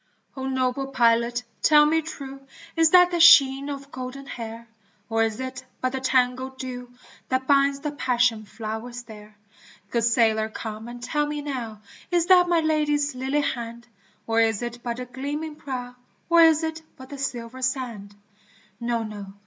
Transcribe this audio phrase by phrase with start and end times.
[0.35, 2.41] O noble pilot tell me true
[2.75, 4.67] Is that the sheen of golden hair?
[5.11, 6.89] Or is it but the tangled dew
[7.29, 9.37] That binds the passion flowers there?
[9.91, 13.85] Good sailor come and tell me now Is that my Lady's lily hand?
[14.25, 15.95] Or is it but the gleaming prow,
[16.31, 18.15] Or is it but the silver sand?
[18.79, 19.03] No!
[19.03, 19.33] no